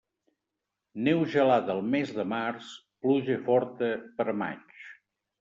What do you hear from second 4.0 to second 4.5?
per a